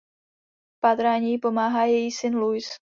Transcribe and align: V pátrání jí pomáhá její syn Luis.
V 0.75 0.79
pátrání 0.79 1.31
jí 1.31 1.37
pomáhá 1.39 1.83
její 1.85 2.11
syn 2.11 2.35
Luis. 2.35 2.69